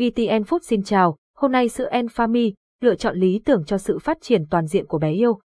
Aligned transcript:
VTN 0.00 0.42
Food 0.42 0.58
xin 0.62 0.82
chào, 0.82 1.16
hôm 1.36 1.52
nay 1.52 1.68
sữa 1.68 1.88
Enfami, 1.90 2.54
lựa 2.80 2.94
chọn 2.94 3.16
lý 3.16 3.40
tưởng 3.44 3.64
cho 3.64 3.78
sự 3.78 3.98
phát 3.98 4.18
triển 4.20 4.46
toàn 4.50 4.66
diện 4.66 4.86
của 4.86 4.98
bé 4.98 5.12
yêu. 5.12 5.38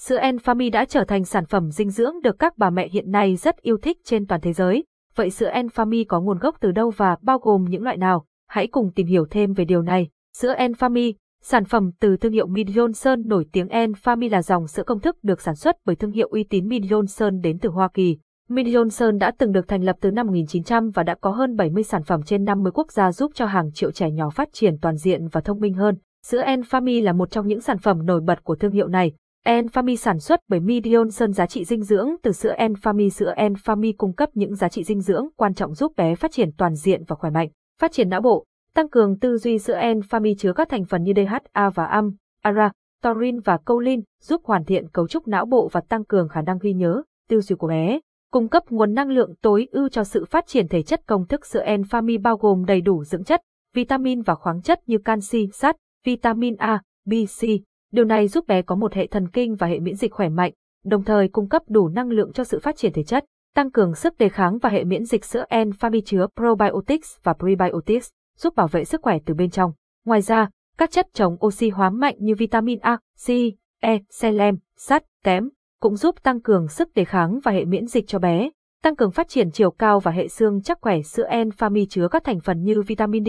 Sữa 0.00 0.16
Enfami 0.16 0.70
đã 0.70 0.84
trở 0.84 1.04
thành 1.04 1.24
sản 1.24 1.46
phẩm 1.46 1.70
dinh 1.70 1.90
dưỡng 1.90 2.20
được 2.22 2.38
các 2.38 2.58
bà 2.58 2.70
mẹ 2.70 2.88
hiện 2.88 3.10
nay 3.10 3.36
rất 3.36 3.56
yêu 3.56 3.76
thích 3.82 3.96
trên 4.04 4.26
toàn 4.26 4.40
thế 4.40 4.52
giới. 4.52 4.84
Vậy 5.14 5.30
sữa 5.30 5.48
Enfami 5.48 6.04
có 6.04 6.20
nguồn 6.20 6.38
gốc 6.38 6.56
từ 6.60 6.72
đâu 6.72 6.90
và 6.96 7.16
bao 7.22 7.38
gồm 7.38 7.64
những 7.64 7.82
loại 7.82 7.96
nào? 7.96 8.24
Hãy 8.48 8.66
cùng 8.66 8.92
tìm 8.94 9.06
hiểu 9.06 9.26
thêm 9.30 9.52
về 9.52 9.64
điều 9.64 9.82
này. 9.82 10.08
Sữa 10.36 10.54
Enfami, 10.54 11.14
sản 11.42 11.64
phẩm 11.64 11.90
từ 12.00 12.16
thương 12.16 12.32
hiệu 12.32 12.46
Min 12.46 12.66
Johnson 12.66 13.26
nổi 13.26 13.46
tiếng 13.52 13.68
Enfami 13.68 14.28
là 14.28 14.42
dòng 14.42 14.68
sữa 14.68 14.82
công 14.86 15.00
thức 15.00 15.16
được 15.22 15.40
sản 15.40 15.56
xuất 15.56 15.76
bởi 15.84 15.96
thương 15.96 16.12
hiệu 16.12 16.28
uy 16.28 16.44
tín 16.44 16.68
Min 16.68 16.82
Johnson 16.82 17.40
đến 17.40 17.58
từ 17.58 17.68
Hoa 17.68 17.88
Kỳ. 17.94 18.18
Min 18.48 18.66
Johnson 18.66 19.18
đã 19.18 19.32
từng 19.38 19.52
được 19.52 19.68
thành 19.68 19.84
lập 19.84 19.96
từ 20.00 20.10
năm 20.10 20.26
1900 20.26 20.90
và 20.90 21.02
đã 21.02 21.14
có 21.14 21.30
hơn 21.30 21.56
70 21.56 21.82
sản 21.84 22.02
phẩm 22.02 22.22
trên 22.22 22.44
50 22.44 22.72
quốc 22.74 22.92
gia 22.92 23.12
giúp 23.12 23.32
cho 23.34 23.46
hàng 23.46 23.72
triệu 23.72 23.90
trẻ 23.90 24.10
nhỏ 24.10 24.30
phát 24.30 24.48
triển 24.52 24.78
toàn 24.82 24.96
diện 24.96 25.28
và 25.28 25.40
thông 25.40 25.60
minh 25.60 25.74
hơn. 25.74 25.96
Sữa 26.26 26.42
Enfami 26.42 27.00
là 27.00 27.12
một 27.12 27.30
trong 27.30 27.46
những 27.46 27.60
sản 27.60 27.78
phẩm 27.78 28.06
nổi 28.06 28.20
bật 28.20 28.44
của 28.44 28.54
thương 28.54 28.72
hiệu 28.72 28.88
này. 28.88 29.12
Enfami 29.44 29.96
sản 29.96 30.18
xuất 30.18 30.40
bởi 30.48 30.60
Min 30.60 30.82
Johnson 30.82 31.32
giá 31.32 31.46
trị 31.46 31.64
dinh 31.64 31.82
dưỡng 31.82 32.08
từ 32.22 32.32
sữa 32.32 32.52
Enfami. 32.56 33.10
Sữa 33.10 33.34
Enfami 33.36 33.92
cung 33.92 34.12
cấp 34.12 34.28
những 34.34 34.54
giá 34.54 34.68
trị 34.68 34.84
dinh 34.84 35.00
dưỡng 35.00 35.28
quan 35.36 35.54
trọng 35.54 35.74
giúp 35.74 35.92
bé 35.96 36.14
phát 36.14 36.32
triển 36.32 36.50
toàn 36.58 36.74
diện 36.74 37.02
và 37.06 37.16
khỏe 37.16 37.30
mạnh, 37.30 37.48
phát 37.80 37.92
triển 37.92 38.08
não 38.08 38.20
bộ, 38.20 38.44
tăng 38.74 38.88
cường 38.88 39.18
tư 39.18 39.38
duy. 39.38 39.58
Sữa 39.58 39.76
Enfami 39.76 40.34
chứa 40.34 40.52
các 40.52 40.68
thành 40.68 40.84
phần 40.84 41.02
như 41.02 41.12
DHA 41.16 41.70
và 41.70 41.86
AM, 41.86 42.10
ARA, 42.42 42.70
Taurin 43.02 43.40
và 43.40 43.58
choline, 43.66 44.02
giúp 44.22 44.40
hoàn 44.44 44.64
thiện 44.64 44.88
cấu 44.88 45.08
trúc 45.08 45.28
não 45.28 45.46
bộ 45.46 45.68
và 45.72 45.80
tăng 45.80 46.04
cường 46.04 46.28
khả 46.28 46.42
năng 46.42 46.58
ghi 46.60 46.72
nhớ, 46.72 47.02
tư 47.28 47.40
duy 47.40 47.56
của 47.56 47.68
bé 47.68 47.98
cung 48.36 48.48
cấp 48.48 48.62
nguồn 48.70 48.94
năng 48.94 49.10
lượng 49.10 49.34
tối 49.42 49.68
ưu 49.70 49.88
cho 49.88 50.04
sự 50.04 50.24
phát 50.24 50.46
triển 50.46 50.68
thể 50.68 50.82
chất 50.82 51.06
công 51.06 51.26
thức 51.26 51.46
sữa 51.46 51.60
Enfami 51.60 52.18
bao 52.18 52.36
gồm 52.36 52.64
đầy 52.64 52.80
đủ 52.80 53.04
dưỡng 53.04 53.24
chất, 53.24 53.40
vitamin 53.74 54.22
và 54.22 54.34
khoáng 54.34 54.62
chất 54.62 54.80
như 54.86 54.98
canxi, 54.98 55.48
sắt, 55.52 55.76
vitamin 56.04 56.56
A, 56.56 56.82
B, 57.04 57.12
C. 57.40 57.44
Điều 57.92 58.04
này 58.04 58.28
giúp 58.28 58.46
bé 58.46 58.62
có 58.62 58.74
một 58.74 58.92
hệ 58.92 59.06
thần 59.06 59.28
kinh 59.28 59.54
và 59.54 59.66
hệ 59.66 59.78
miễn 59.80 59.94
dịch 59.94 60.12
khỏe 60.12 60.28
mạnh, 60.28 60.52
đồng 60.84 61.04
thời 61.04 61.28
cung 61.28 61.48
cấp 61.48 61.62
đủ 61.68 61.88
năng 61.88 62.10
lượng 62.10 62.32
cho 62.32 62.44
sự 62.44 62.58
phát 62.58 62.76
triển 62.76 62.92
thể 62.92 63.02
chất, 63.02 63.24
tăng 63.54 63.70
cường 63.70 63.94
sức 63.94 64.18
đề 64.18 64.28
kháng 64.28 64.58
và 64.58 64.70
hệ 64.70 64.84
miễn 64.84 65.04
dịch 65.04 65.24
sữa 65.24 65.44
Enfami 65.48 66.00
chứa 66.00 66.26
probiotics 66.36 67.16
và 67.22 67.32
prebiotics, 67.32 68.08
giúp 68.38 68.54
bảo 68.56 68.68
vệ 68.68 68.84
sức 68.84 69.02
khỏe 69.02 69.18
từ 69.26 69.34
bên 69.34 69.50
trong. 69.50 69.72
Ngoài 70.04 70.20
ra, 70.20 70.50
các 70.78 70.90
chất 70.90 71.06
chống 71.12 71.36
oxy 71.46 71.68
hóa 71.68 71.90
mạnh 71.90 72.16
như 72.18 72.34
vitamin 72.34 72.78
A, 72.78 72.98
C, 73.26 73.30
E, 73.80 73.98
selem, 74.10 74.58
sắt, 74.76 75.04
kẽm, 75.24 75.48
cũng 75.80 75.96
giúp 75.96 76.22
tăng 76.22 76.40
cường 76.40 76.68
sức 76.68 76.94
đề 76.94 77.04
kháng 77.04 77.40
và 77.44 77.52
hệ 77.52 77.64
miễn 77.64 77.86
dịch 77.86 78.06
cho 78.06 78.18
bé, 78.18 78.50
tăng 78.82 78.96
cường 78.96 79.10
phát 79.10 79.28
triển 79.28 79.50
chiều 79.50 79.70
cao 79.70 80.00
và 80.00 80.10
hệ 80.10 80.28
xương 80.28 80.62
chắc 80.62 80.78
khỏe. 80.80 81.02
Sữa 81.02 81.26
Enfami 81.28 81.86
chứa 81.86 82.08
các 82.08 82.24
thành 82.24 82.40
phần 82.40 82.62
như 82.62 82.82
vitamin 82.82 83.24
D, 83.24 83.28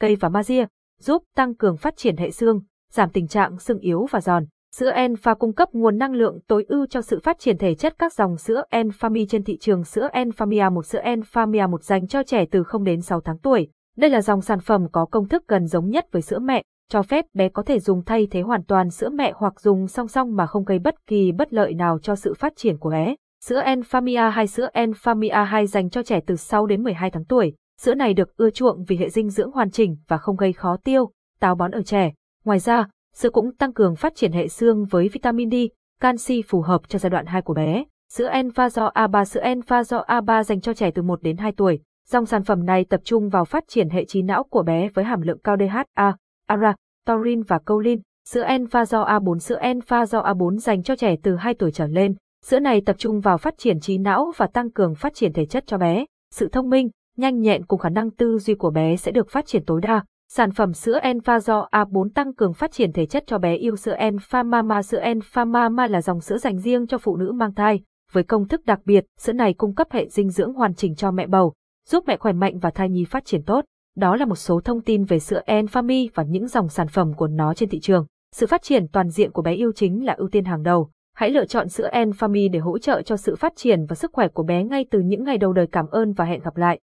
cây 0.00 0.16
và 0.16 0.28
magie, 0.28 0.66
giúp 1.00 1.22
tăng 1.36 1.54
cường 1.54 1.76
phát 1.76 1.96
triển 1.96 2.16
hệ 2.16 2.30
xương, 2.30 2.60
giảm 2.92 3.10
tình 3.10 3.28
trạng 3.28 3.58
xương 3.58 3.78
yếu 3.78 4.06
và 4.10 4.20
giòn. 4.20 4.44
Sữa 4.76 4.92
Enfa 4.92 5.34
cung 5.34 5.52
cấp 5.52 5.68
nguồn 5.72 5.98
năng 5.98 6.12
lượng 6.12 6.38
tối 6.46 6.64
ưu 6.68 6.86
cho 6.86 7.02
sự 7.02 7.20
phát 7.22 7.38
triển 7.38 7.58
thể 7.58 7.74
chất 7.74 7.94
các 7.98 8.12
dòng 8.12 8.36
sữa 8.36 8.62
Enfami 8.70 9.26
trên 9.26 9.44
thị 9.44 9.58
trường 9.58 9.84
sữa 9.84 10.08
Enfamia 10.12 10.72
một 10.72 10.86
sữa 10.86 11.00
Enfamia 11.04 11.70
một 11.70 11.82
dành 11.82 12.06
cho 12.06 12.22
trẻ 12.22 12.44
từ 12.50 12.62
0 12.62 12.84
đến 12.84 13.00
6 13.00 13.20
tháng 13.20 13.38
tuổi. 13.38 13.68
Đây 13.96 14.10
là 14.10 14.22
dòng 14.22 14.40
sản 14.40 14.60
phẩm 14.60 14.86
có 14.92 15.04
công 15.04 15.28
thức 15.28 15.48
gần 15.48 15.66
giống 15.66 15.90
nhất 15.90 16.06
với 16.12 16.22
sữa 16.22 16.38
mẹ, 16.38 16.62
cho 16.92 17.02
phép 17.02 17.24
bé 17.34 17.48
có 17.48 17.62
thể 17.62 17.80
dùng 17.80 18.04
thay 18.04 18.26
thế 18.30 18.40
hoàn 18.40 18.64
toàn 18.64 18.90
sữa 18.90 19.08
mẹ 19.08 19.32
hoặc 19.36 19.60
dùng 19.60 19.88
song 19.88 20.08
song 20.08 20.36
mà 20.36 20.46
không 20.46 20.64
gây 20.64 20.78
bất 20.78 21.06
kỳ 21.06 21.32
bất 21.32 21.52
lợi 21.52 21.74
nào 21.74 21.98
cho 21.98 22.16
sự 22.16 22.34
phát 22.34 22.52
triển 22.56 22.78
của 22.78 22.90
bé. 22.90 23.14
Sữa 23.44 23.62
Enfamia 23.62 24.30
hay 24.30 24.46
sữa 24.46 24.68
Enfamia 24.74 25.44
2 25.44 25.66
dành 25.66 25.90
cho 25.90 26.02
trẻ 26.02 26.20
từ 26.26 26.36
6 26.36 26.66
đến 26.66 26.82
12 26.82 27.10
tháng 27.10 27.24
tuổi. 27.24 27.54
Sữa 27.80 27.94
này 27.94 28.14
được 28.14 28.36
ưa 28.36 28.50
chuộng 28.50 28.84
vì 28.84 28.96
hệ 28.96 29.08
dinh 29.08 29.30
dưỡng 29.30 29.52
hoàn 29.52 29.70
chỉnh 29.70 29.96
và 30.08 30.18
không 30.18 30.36
gây 30.36 30.52
khó 30.52 30.76
tiêu, 30.84 31.10
táo 31.40 31.54
bón 31.54 31.70
ở 31.70 31.82
trẻ. 31.82 32.12
Ngoài 32.44 32.58
ra, 32.58 32.88
sữa 33.14 33.30
cũng 33.30 33.56
tăng 33.56 33.72
cường 33.72 33.96
phát 33.96 34.14
triển 34.16 34.32
hệ 34.32 34.48
xương 34.48 34.84
với 34.84 35.08
vitamin 35.08 35.50
D, 35.50 35.54
canxi 36.00 36.42
phù 36.42 36.60
hợp 36.60 36.80
cho 36.88 36.98
giai 36.98 37.10
đoạn 37.10 37.26
2 37.26 37.42
của 37.42 37.54
bé. 37.54 37.84
Sữa 38.12 38.30
Enfazo 38.30 38.92
A3 38.92 39.24
Sữa 39.24 39.42
Enfazo 39.42 40.04
A3 40.04 40.42
dành 40.42 40.60
cho 40.60 40.74
trẻ 40.74 40.90
từ 40.90 41.02
1 41.02 41.22
đến 41.22 41.36
2 41.36 41.52
tuổi. 41.52 41.80
Dòng 42.08 42.26
sản 42.26 42.44
phẩm 42.44 42.66
này 42.66 42.84
tập 42.84 43.00
trung 43.04 43.28
vào 43.28 43.44
phát 43.44 43.64
triển 43.68 43.90
hệ 43.90 44.04
trí 44.04 44.22
não 44.22 44.44
của 44.44 44.62
bé 44.62 44.88
với 44.94 45.04
hàm 45.04 45.20
lượng 45.20 45.38
cao 45.44 45.56
DHA, 45.56 46.16
ARA, 46.48 46.74
taurin 47.06 47.42
và 47.42 47.58
colin, 47.58 48.00
Sữa 48.28 48.44
Enfazo 48.44 49.06
A4 49.06 49.38
Sữa 49.38 49.58
Enfazo 49.60 50.22
A4 50.22 50.58
dành 50.58 50.82
cho 50.82 50.96
trẻ 50.96 51.16
từ 51.22 51.36
2 51.36 51.54
tuổi 51.54 51.72
trở 51.72 51.86
lên. 51.86 52.14
Sữa 52.44 52.58
này 52.58 52.82
tập 52.86 52.96
trung 52.98 53.20
vào 53.20 53.38
phát 53.38 53.54
triển 53.58 53.80
trí 53.80 53.98
não 53.98 54.32
và 54.36 54.46
tăng 54.46 54.70
cường 54.70 54.94
phát 54.94 55.14
triển 55.14 55.32
thể 55.32 55.46
chất 55.46 55.64
cho 55.66 55.78
bé. 55.78 56.04
Sự 56.34 56.48
thông 56.48 56.70
minh, 56.70 56.90
nhanh 57.16 57.40
nhẹn 57.40 57.66
cùng 57.66 57.80
khả 57.80 57.88
năng 57.88 58.10
tư 58.10 58.38
duy 58.38 58.54
của 58.54 58.70
bé 58.70 58.96
sẽ 58.96 59.12
được 59.12 59.30
phát 59.30 59.46
triển 59.46 59.64
tối 59.64 59.80
đa. 59.80 60.04
Sản 60.32 60.50
phẩm 60.50 60.72
sữa 60.72 60.98
Enfazo 61.02 61.68
A4 61.70 62.08
tăng 62.14 62.34
cường 62.34 62.54
phát 62.54 62.72
triển 62.72 62.92
thể 62.92 63.06
chất 63.06 63.24
cho 63.26 63.38
bé 63.38 63.54
yêu 63.54 63.76
sữa 63.76 63.94
Enfamama. 63.94 64.82
Sữa 64.82 65.00
Enfamama 65.00 65.90
là 65.90 66.02
dòng 66.02 66.20
sữa 66.20 66.38
dành 66.38 66.58
riêng 66.58 66.86
cho 66.86 66.98
phụ 66.98 67.16
nữ 67.16 67.32
mang 67.32 67.54
thai. 67.54 67.80
Với 68.12 68.22
công 68.22 68.48
thức 68.48 68.64
đặc 68.66 68.80
biệt, 68.84 69.04
sữa 69.18 69.32
này 69.32 69.54
cung 69.54 69.74
cấp 69.74 69.86
hệ 69.90 70.08
dinh 70.08 70.30
dưỡng 70.30 70.52
hoàn 70.52 70.74
chỉnh 70.74 70.94
cho 70.94 71.10
mẹ 71.10 71.26
bầu, 71.26 71.54
giúp 71.88 72.04
mẹ 72.06 72.16
khỏe 72.16 72.32
mạnh 72.32 72.58
và 72.58 72.70
thai 72.70 72.88
nhi 72.88 73.04
phát 73.04 73.24
triển 73.24 73.42
tốt. 73.42 73.64
Đó 73.98 74.16
là 74.16 74.24
một 74.24 74.36
số 74.36 74.60
thông 74.60 74.80
tin 74.80 75.04
về 75.04 75.18
sữa 75.18 75.40
Enfami 75.46 76.08
và 76.14 76.22
những 76.22 76.48
dòng 76.48 76.68
sản 76.68 76.88
phẩm 76.88 77.14
của 77.14 77.26
nó 77.26 77.54
trên 77.54 77.68
thị 77.68 77.80
trường. 77.80 78.06
Sự 78.34 78.46
phát 78.46 78.62
triển 78.62 78.88
toàn 78.92 79.10
diện 79.10 79.30
của 79.30 79.42
bé 79.42 79.54
yêu 79.54 79.72
chính 79.72 80.04
là 80.04 80.14
ưu 80.18 80.28
tiên 80.28 80.44
hàng 80.44 80.62
đầu. 80.62 80.90
Hãy 81.14 81.30
lựa 81.30 81.44
chọn 81.44 81.68
sữa 81.68 81.88
Enfami 81.92 82.48
để 82.48 82.58
hỗ 82.58 82.78
trợ 82.78 83.02
cho 83.02 83.16
sự 83.16 83.36
phát 83.36 83.52
triển 83.56 83.86
và 83.86 83.94
sức 83.94 84.10
khỏe 84.12 84.28
của 84.28 84.42
bé 84.42 84.64
ngay 84.64 84.86
từ 84.90 85.00
những 85.00 85.24
ngày 85.24 85.38
đầu 85.38 85.52
đời. 85.52 85.66
Cảm 85.72 85.86
ơn 85.90 86.12
và 86.12 86.24
hẹn 86.24 86.40
gặp 86.44 86.56
lại. 86.56 86.76